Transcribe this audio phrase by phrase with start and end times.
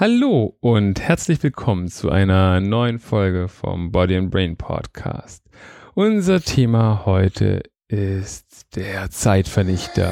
[0.00, 5.44] Hallo und herzlich willkommen zu einer neuen Folge vom Body and Brain Podcast.
[5.92, 10.10] Unser Thema heute ist der Zeitvernichter.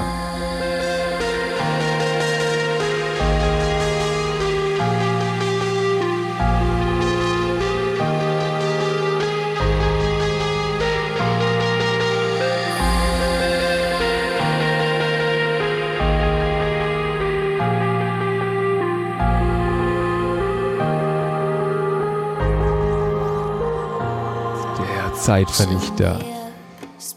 [25.28, 26.18] Zeitvernichter.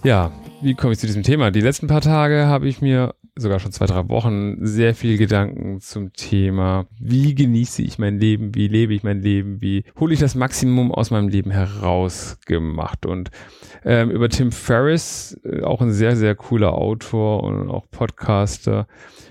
[0.03, 1.49] Ja, wie komme ich zu diesem Thema?
[1.49, 5.79] Die letzten paar Tage habe ich mir, sogar schon zwei, drei Wochen, sehr viel Gedanken
[5.79, 10.19] zum Thema, wie genieße ich mein Leben, wie lebe ich mein Leben, wie hole ich
[10.19, 13.05] das Maximum aus meinem Leben heraus gemacht.
[13.05, 13.31] Und
[13.85, 18.87] ähm, über Tim Ferriss, äh, auch ein sehr, sehr cooler Autor und auch Podcaster,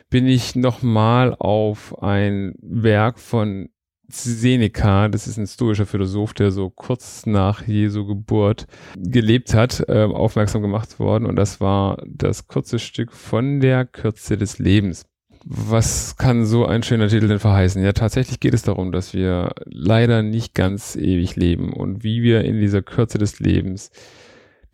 [0.09, 3.69] bin ich nochmal auf ein Werk von
[4.13, 10.05] Seneca, das ist ein stoischer Philosoph, der so kurz nach Jesu Geburt gelebt hat, äh,
[10.05, 11.27] aufmerksam gemacht worden.
[11.27, 15.05] Und das war das kurze Stück von der Kürze des Lebens.
[15.45, 17.83] Was kann so ein schöner Titel denn verheißen?
[17.83, 22.45] Ja, tatsächlich geht es darum, dass wir leider nicht ganz ewig leben und wie wir
[22.45, 23.91] in dieser Kürze des Lebens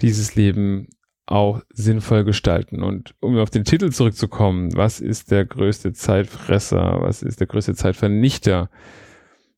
[0.01, 0.89] dieses Leben
[1.27, 2.83] auch sinnvoll gestalten.
[2.83, 6.99] Und um auf den Titel zurückzukommen, was ist der größte Zeitfresser?
[7.01, 8.71] Was ist der größte Zeitvernichter?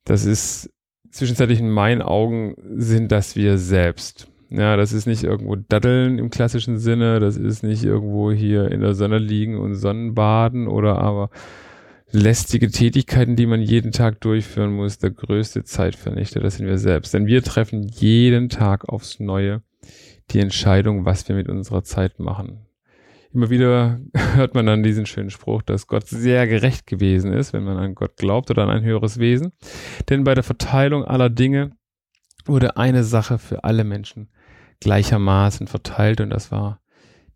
[0.08, 0.70] Das ist
[1.10, 4.28] zwischenzeitlich in meinen Augen sind das wir selbst.
[4.50, 8.80] Ja, das ist nicht irgendwo daddeln im klassischen Sinne, das ist nicht irgendwo hier in
[8.80, 11.28] der Sonne liegen und Sonnenbaden oder aber
[12.10, 17.12] lästige Tätigkeiten, die man jeden Tag durchführen muss, der größte Zeitvernichter, das sind wir selbst.
[17.12, 19.62] Denn wir treffen jeden Tag aufs Neue
[20.30, 22.67] die Entscheidung, was wir mit unserer Zeit machen
[23.32, 24.00] immer wieder
[24.34, 27.94] hört man dann diesen schönen Spruch, dass Gott sehr gerecht gewesen ist, wenn man an
[27.94, 29.52] Gott glaubt oder an ein höheres Wesen.
[30.08, 31.72] Denn bei der Verteilung aller Dinge
[32.46, 34.30] wurde eine Sache für alle Menschen
[34.80, 36.80] gleichermaßen verteilt und das war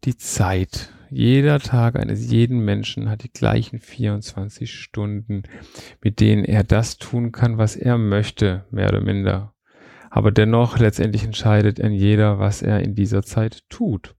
[0.05, 0.91] die Zeit.
[1.11, 5.43] Jeder Tag eines jeden Menschen hat die gleichen 24 Stunden,
[6.03, 9.53] mit denen er das tun kann, was er möchte, mehr oder minder.
[10.09, 14.15] Aber dennoch letztendlich entscheidet ein jeder, was er in dieser Zeit tut.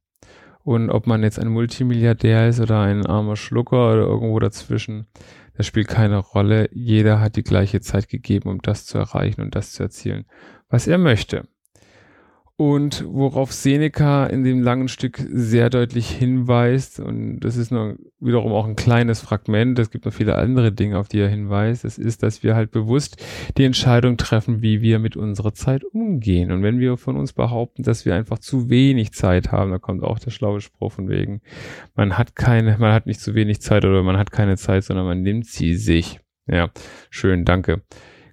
[0.63, 5.07] Und ob man jetzt ein Multimilliardär ist oder ein armer Schlucker oder irgendwo dazwischen,
[5.55, 6.69] das spielt keine Rolle.
[6.71, 10.25] Jeder hat die gleiche Zeit gegeben, um das zu erreichen und das zu erzielen,
[10.69, 11.47] was er möchte.
[12.55, 18.51] Und worauf Seneca in dem langen Stück sehr deutlich hinweist, und das ist nur wiederum
[18.53, 21.97] auch ein kleines Fragment, es gibt noch viele andere Dinge, auf die er hinweist, das
[21.97, 23.17] ist, dass wir halt bewusst
[23.57, 26.51] die Entscheidung treffen, wie wir mit unserer Zeit umgehen.
[26.51, 30.03] Und wenn wir von uns behaupten, dass wir einfach zu wenig Zeit haben, da kommt
[30.03, 31.41] auch der schlaue Spruch von wegen,
[31.95, 35.07] man hat keine, man hat nicht zu wenig Zeit oder man hat keine Zeit, sondern
[35.07, 36.19] man nimmt sie sich.
[36.45, 36.69] Ja,
[37.09, 37.81] schön, danke.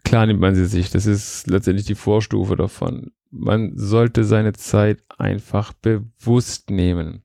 [0.05, 0.91] Klar nimmt man sie sich.
[0.91, 7.23] Das ist letztendlich die Vorstufe davon man sollte seine Zeit einfach bewusst nehmen.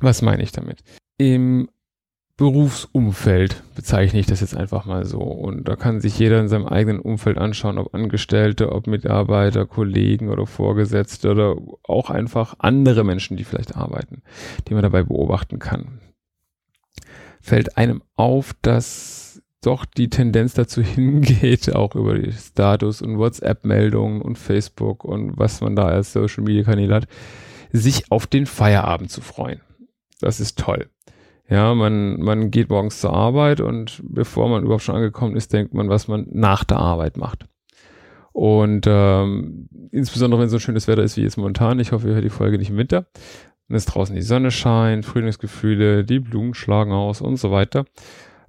[0.00, 0.82] Was meine ich damit?
[1.16, 1.68] Im
[2.36, 5.18] Berufsumfeld bezeichne ich das jetzt einfach mal so.
[5.18, 10.28] Und da kann sich jeder in seinem eigenen Umfeld anschauen, ob Angestellte, ob Mitarbeiter, Kollegen
[10.28, 14.22] oder Vorgesetzte oder auch einfach andere Menschen, die vielleicht arbeiten,
[14.68, 16.00] die man dabei beobachten kann.
[17.40, 19.27] Fällt einem auf, dass
[19.62, 25.60] doch die Tendenz dazu hingeht, auch über die Status und WhatsApp-Meldungen und Facebook und was
[25.60, 27.08] man da als Social Media Kanäle hat,
[27.72, 29.60] sich auf den Feierabend zu freuen.
[30.20, 30.88] Das ist toll.
[31.50, 35.72] Ja, man, man geht morgens zur Arbeit und bevor man überhaupt schon angekommen ist, denkt
[35.72, 37.46] man, was man nach der Arbeit macht.
[38.32, 42.24] Und ähm, insbesondere wenn so schönes Wetter ist wie jetzt momentan, ich hoffe, ihr hört
[42.24, 43.06] die Folge nicht im Winter,
[43.66, 47.86] wenn es draußen die Sonne scheint, Frühlingsgefühle, die Blumen schlagen aus und so weiter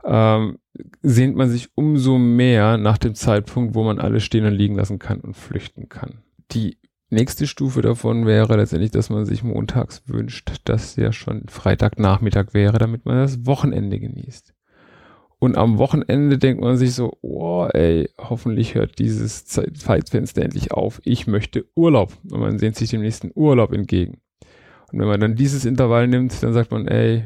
[0.03, 0.59] ähm,
[1.01, 4.99] sehnt man sich umso mehr nach dem Zeitpunkt, wo man alles stehen und liegen lassen
[4.99, 6.19] kann und flüchten kann.
[6.51, 6.77] Die
[7.09, 12.77] nächste Stufe davon wäre letztendlich, dass man sich montags wünscht, dass ja schon Freitagnachmittag wäre,
[12.77, 14.53] damit man das Wochenende genießt.
[15.41, 21.01] Und am Wochenende denkt man sich so, oh ey, hoffentlich hört dieses Zeitfenster endlich auf.
[21.05, 22.17] Ich möchte Urlaub.
[22.29, 24.19] Und man sehnt sich dem nächsten Urlaub entgegen.
[24.91, 27.23] Und wenn man dann dieses Intervall nimmt, dann sagt man, ey,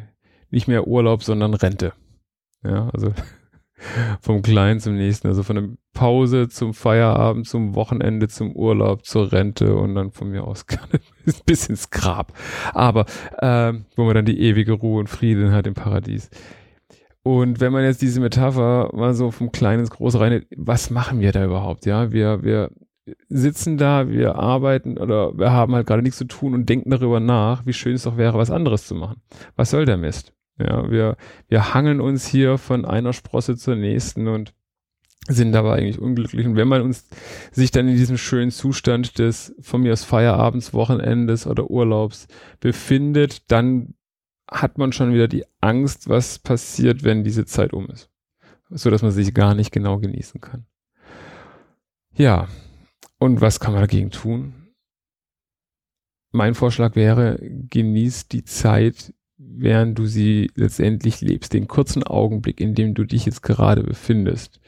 [0.51, 1.93] nicht mehr Urlaub, sondern Rente.
[2.63, 3.13] Ja, also
[4.21, 9.31] vom Kleinen zum nächsten, also von der Pause zum Feierabend, zum Wochenende, zum Urlaub, zur
[9.31, 10.65] Rente und dann von mir aus
[11.45, 12.33] bis ins Grab.
[12.73, 13.05] Aber
[13.39, 16.29] äh, wo man dann die ewige Ruhe und Frieden hat im Paradies.
[17.23, 21.21] Und wenn man jetzt diese Metapher mal so vom Kleinen ins Große rein, was machen
[21.21, 21.85] wir da überhaupt?
[21.85, 22.69] Ja, wir, wir
[23.29, 27.19] sitzen da, wir arbeiten oder wir haben halt gerade nichts zu tun und denken darüber
[27.19, 29.21] nach, wie schön es doch wäre, was anderes zu machen.
[29.55, 30.33] Was soll der Mist?
[30.59, 31.17] Ja, wir,
[31.47, 34.53] wir hangeln uns hier von einer Sprosse zur nächsten und
[35.27, 36.45] sind aber eigentlich unglücklich.
[36.45, 37.05] Und wenn man uns
[37.51, 42.27] sich dann in diesem schönen Zustand des von mir aus Feierabends, Wochenendes oder Urlaubs
[42.59, 43.95] befindet, dann
[44.49, 48.09] hat man schon wieder die Angst, was passiert, wenn diese Zeit um ist.
[48.69, 50.65] So dass man sich gar nicht genau genießen kann.
[52.15, 52.47] Ja.
[53.17, 54.73] Und was kann man dagegen tun?
[56.31, 61.53] Mein Vorschlag wäre, genieß die Zeit, während du sie letztendlich lebst.
[61.53, 64.59] Den kurzen Augenblick, in dem du dich jetzt gerade befindest,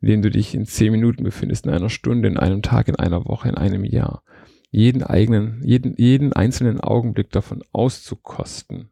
[0.00, 2.96] in dem du dich in zehn Minuten befindest, in einer Stunde, in einem Tag, in
[2.96, 4.22] einer Woche, in einem Jahr.
[4.70, 8.90] Jeden eigenen, jeden, jeden einzelnen Augenblick davon auszukosten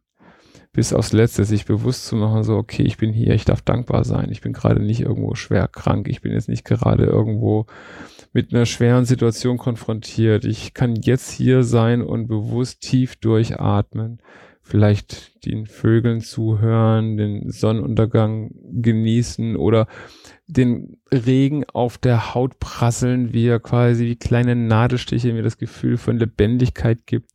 [0.73, 4.05] bis aufs Letzte sich bewusst zu machen, so, okay, ich bin hier, ich darf dankbar
[4.05, 7.67] sein, ich bin gerade nicht irgendwo schwer krank, ich bin jetzt nicht gerade irgendwo
[8.33, 14.23] mit einer schweren Situation konfrontiert, ich kann jetzt hier sein und bewusst tief durchatmen,
[14.63, 19.87] vielleicht den Vögeln zuhören, den Sonnenuntergang genießen oder
[20.47, 25.97] den Regen auf der Haut prasseln, wie er quasi wie kleine Nadelstiche mir das Gefühl
[25.97, 27.31] von Lebendigkeit gibt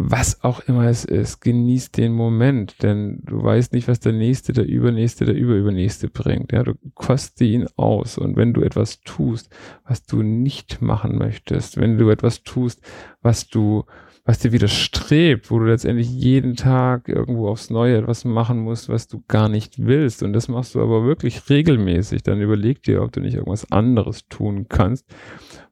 [0.00, 4.52] was auch immer es ist, genieß den Moment, denn du weißt nicht, was der nächste,
[4.52, 6.52] der übernächste, der überübernächste bringt.
[6.52, 8.16] Ja, du koste ihn aus.
[8.16, 9.50] Und wenn du etwas tust,
[9.84, 12.80] was du nicht machen möchtest, wenn du etwas tust,
[13.22, 13.84] was du
[14.28, 19.08] was dir widerstrebt, wo du letztendlich jeden Tag irgendwo aufs Neue etwas machen musst, was
[19.08, 20.22] du gar nicht willst.
[20.22, 22.24] Und das machst du aber wirklich regelmäßig.
[22.24, 25.06] Dann überleg dir, ob du nicht irgendwas anderes tun kannst,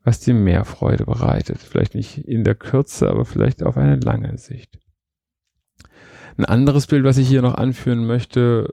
[0.05, 1.58] was dir mehr Freude bereitet.
[1.58, 4.79] Vielleicht nicht in der Kürze, aber vielleicht auf eine lange Sicht.
[6.38, 8.73] Ein anderes Bild, was ich hier noch anführen möchte,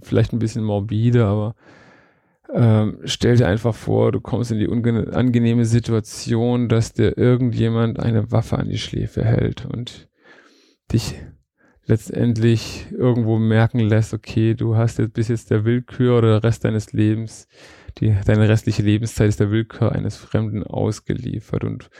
[0.00, 1.56] vielleicht ein bisschen morbide, aber
[2.52, 8.30] ähm, stell dir einfach vor, du kommst in die angenehme Situation, dass dir irgendjemand eine
[8.30, 10.08] Waffe an die Schläfe hält und
[10.92, 11.14] dich
[11.86, 16.64] letztendlich irgendwo merken lässt, okay, du hast jetzt bis jetzt der Willkür oder der Rest
[16.64, 17.48] deines Lebens,
[17.98, 21.64] die, deine restliche Lebenszeit ist der Willkür eines Fremden ausgeliefert.
[21.64, 21.90] Und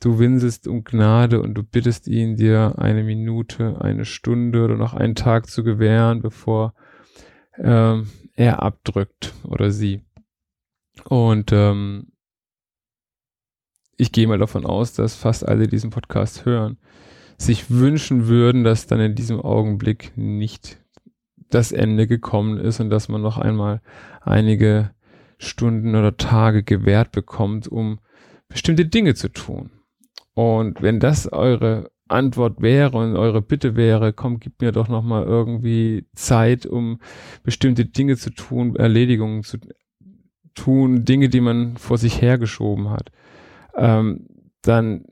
[0.00, 4.94] du winselst um Gnade und du bittest ihn, dir eine Minute, eine Stunde oder noch
[4.94, 6.74] einen Tag zu gewähren, bevor
[7.58, 10.02] ähm, er abdrückt oder sie.
[11.04, 12.12] Und ähm,
[13.96, 16.78] ich gehe mal davon aus, dass fast alle diesen Podcast hören,
[17.36, 20.78] sich wünschen würden, dass dann in diesem Augenblick nicht
[21.50, 23.80] das Ende gekommen ist und dass man noch einmal
[24.20, 24.90] einige
[25.38, 28.00] Stunden oder Tage gewährt bekommt, um
[28.48, 29.70] bestimmte Dinge zu tun.
[30.34, 35.02] Und wenn das eure Antwort wäre und eure Bitte wäre, komm, gib mir doch noch
[35.02, 37.00] mal irgendwie Zeit, um
[37.42, 39.58] bestimmte Dinge zu tun, Erledigungen zu
[40.54, 43.10] tun, Dinge, die man vor sich hergeschoben hat,
[43.74, 44.26] ähm,
[44.62, 45.04] dann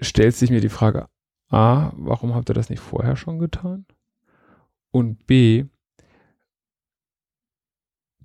[0.00, 1.08] stellt sich mir die Frage,
[1.48, 3.84] A, warum habt ihr das nicht vorher schon getan?
[4.90, 5.66] Und B,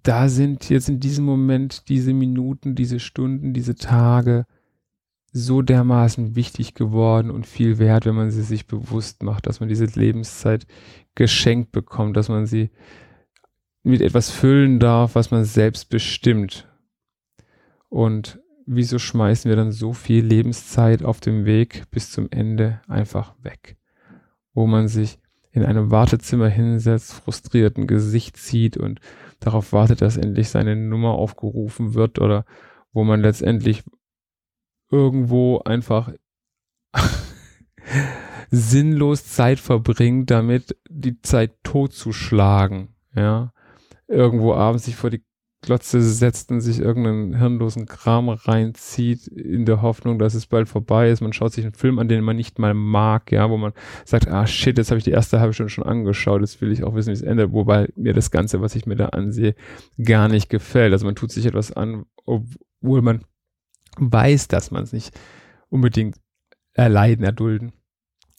[0.03, 4.45] da sind jetzt in diesem Moment diese Minuten, diese Stunden, diese Tage,
[5.37, 9.69] so dermaßen wichtig geworden und viel wert, wenn man sie sich bewusst macht, dass man
[9.69, 10.65] diese Lebenszeit
[11.15, 12.71] geschenkt bekommt, dass man sie
[13.83, 16.67] mit etwas füllen darf, was man selbst bestimmt.
[17.89, 23.33] Und wieso schmeißen wir dann so viel Lebenszeit auf dem Weg bis zum Ende einfach
[23.41, 23.77] weg?
[24.53, 25.19] Wo man sich
[25.51, 28.99] in einem Wartezimmer hinsetzt, frustriert ein Gesicht zieht und
[29.39, 32.45] darauf wartet, dass endlich seine Nummer aufgerufen wird oder
[32.91, 33.83] wo man letztendlich
[34.91, 36.11] irgendwo einfach
[38.51, 43.53] sinnlos Zeit verbringt, damit die Zeit totzuschlagen, ja.
[44.09, 45.25] Irgendwo abends sich vor die
[45.61, 51.09] Glotze setzt und sich irgendeinen hirnlosen Kram reinzieht, in der Hoffnung, dass es bald vorbei
[51.09, 51.21] ist.
[51.21, 53.73] Man schaut sich einen Film an, den man nicht mal mag, ja, wo man
[54.05, 56.83] sagt, ah shit, jetzt habe ich die erste halbe Stunde schon angeschaut, jetzt will ich
[56.83, 59.55] auch wissen, wie es endet, wobei mir das Ganze, was ich mir da ansehe,
[60.01, 60.93] gar nicht gefällt.
[60.93, 63.25] Also man tut sich etwas an, obwohl man
[63.97, 65.17] weiß, dass man es nicht
[65.69, 66.17] unbedingt
[66.73, 67.73] erleiden, erdulden,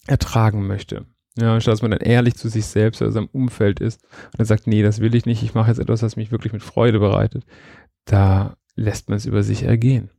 [0.07, 1.07] ertragen möchte.
[1.39, 4.47] Ja, anstatt dass man dann ehrlich zu sich selbst oder seinem Umfeld ist und dann
[4.47, 6.99] sagt, nee, das will ich nicht, ich mache jetzt etwas, was mich wirklich mit Freude
[6.99, 7.45] bereitet,
[8.07, 10.11] da lässt man es über sich ergehen.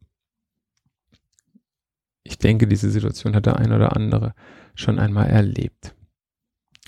[2.24, 4.34] Ich denke, diese Situation hat der ein oder andere
[4.75, 5.96] schon einmal erlebt.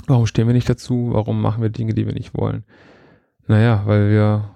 [0.08, 1.10] Warum stehen wir nicht dazu?
[1.12, 2.64] Warum machen wir Dinge, die wir nicht wollen?
[3.48, 4.56] Naja, weil wir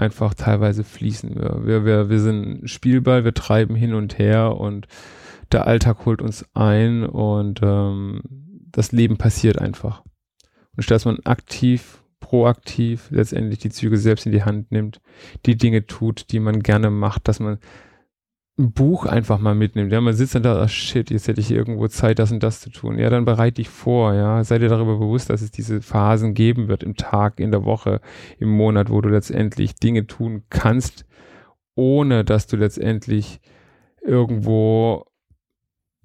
[0.00, 1.36] einfach teilweise fließen.
[1.36, 4.86] Wir, wir, wir, wir sind Spielball, wir treiben hin und her und
[5.52, 8.22] der Alltag holt uns ein und ähm,
[8.72, 10.02] das Leben passiert einfach.
[10.76, 15.00] Und statt dass man aktiv, proaktiv letztendlich die Züge selbst in die Hand nimmt,
[15.46, 17.58] die Dinge tut, die man gerne macht, dass man
[18.60, 19.92] ein Buch einfach mal mitnimmt.
[19.92, 22.60] Ja, man sitzt dann da, oh shit, jetzt hätte ich irgendwo Zeit, das und das
[22.60, 22.98] zu tun.
[22.98, 24.44] Ja, dann bereite dich vor, ja.
[24.44, 28.00] Sei dir darüber bewusst, dass es diese Phasen geben wird im Tag, in der Woche,
[28.38, 31.06] im Monat, wo du letztendlich Dinge tun kannst,
[31.74, 33.40] ohne dass du letztendlich
[34.02, 35.06] irgendwo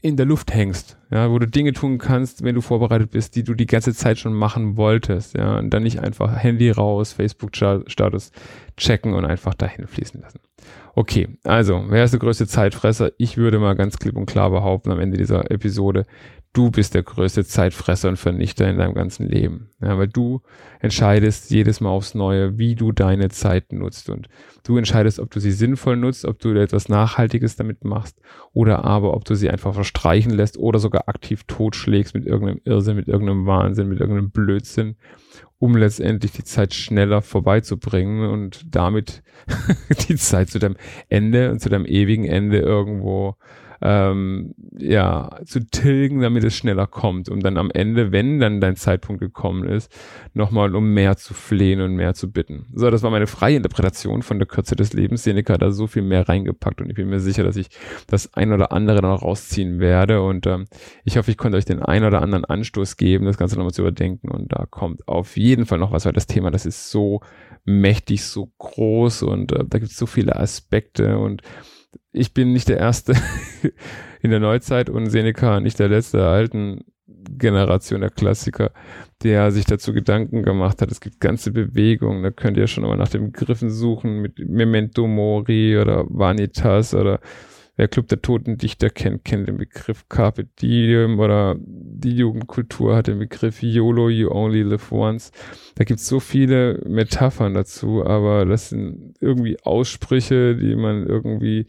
[0.01, 3.43] in der Luft hängst, ja, wo du Dinge tun kannst, wenn du vorbereitet bist, die
[3.43, 8.31] du die ganze Zeit schon machen wolltest, ja, und dann nicht einfach Handy raus, Facebook-Status
[8.77, 10.39] checken und einfach dahin fließen lassen.
[10.96, 13.12] Okay, also, wer ist der größte Zeitfresser?
[13.17, 16.05] Ich würde mal ganz klipp und klar behaupten am Ende dieser Episode,
[16.55, 19.70] du bist der größte Zeitfresser und Vernichter in deinem ganzen Leben.
[19.82, 20.41] Ja, weil du
[20.79, 24.10] entscheidest jedes Mal aufs Neue, wie du deine Zeit nutzt.
[24.10, 24.29] Und
[24.63, 28.20] du entscheidest, ob du sie sinnvoll nutzt, ob du etwas Nachhaltiges damit machst
[28.53, 32.96] oder aber, ob du sie einfach verstreichen lässt oder sogar aktiv totschlägst mit irgendeinem Irrsinn,
[32.96, 34.96] mit irgendeinem Wahnsinn, mit irgendeinem Blödsinn
[35.57, 39.23] um letztendlich die Zeit schneller vorbeizubringen und damit
[40.09, 40.77] die Zeit zu deinem
[41.09, 43.35] Ende und zu deinem ewigen Ende irgendwo
[43.82, 48.75] ähm, ja, zu tilgen, damit es schneller kommt, um dann am Ende, wenn dann dein
[48.75, 49.91] Zeitpunkt gekommen ist,
[50.34, 52.67] nochmal um mehr zu flehen und mehr zu bitten.
[52.74, 55.24] So, das war meine freie Interpretation von der Kürze des Lebens.
[55.24, 57.67] Seneca hat da so viel mehr reingepackt und ich bin mir sicher, dass ich
[58.08, 60.65] das ein oder andere noch rausziehen werde und ähm,
[61.03, 63.82] ich hoffe, ich konnte euch den ein oder anderen Anstoß geben, das Ganze nochmal zu
[63.82, 67.22] überdenken und da kommt auf jeden Fall noch was, weil das Thema, das ist so
[67.65, 71.41] mächtig, so groß und äh, da gibt es so viele Aspekte und
[72.11, 73.13] ich bin nicht der Erste
[74.21, 78.71] in der Neuzeit und Seneca nicht der letzte der alten Generation der Klassiker,
[79.23, 80.91] der sich dazu Gedanken gemacht hat.
[80.91, 85.07] Es gibt ganze Bewegungen, da könnt ihr schon mal nach den Begriffen suchen mit Memento
[85.07, 87.19] Mori oder Vanitas oder
[87.77, 93.08] Wer Club der Toten Dichter kennt, kennt den Begriff Carpe Diem oder die Jugendkultur hat
[93.08, 95.32] den Begriff YOLO, You Only Live Once.
[95.75, 101.65] Da gibt's so viele Metaphern dazu, aber das sind irgendwie Aussprüche, die man irgendwie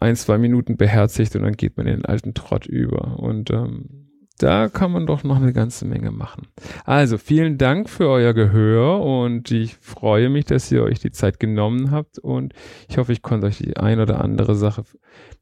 [0.00, 3.18] ein, zwei Minuten beherzigt und dann geht man in den alten Trott über.
[3.20, 4.07] Und ähm,
[4.38, 6.46] da kann man doch noch eine ganze Menge machen.
[6.84, 11.40] Also vielen Dank für euer Gehör und ich freue mich, dass ihr euch die Zeit
[11.40, 12.54] genommen habt und
[12.88, 14.84] ich hoffe, ich konnte euch die ein oder andere Sache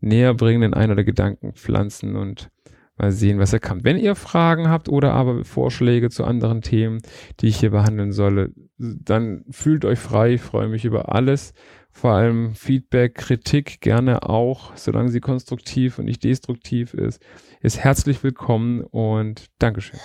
[0.00, 2.50] näher bringen, den ein oder Gedanken pflanzen und
[2.96, 3.84] mal sehen, was er kann.
[3.84, 7.00] Wenn ihr Fragen habt oder aber Vorschläge zu anderen Themen,
[7.40, 10.34] die ich hier behandeln solle, dann fühlt euch frei.
[10.34, 11.52] Ich freue mich über alles.
[11.90, 17.22] Vor allem Feedback, Kritik gerne auch, solange sie konstruktiv und nicht destruktiv ist
[17.66, 19.98] ist herzlich willkommen und Dankeschön.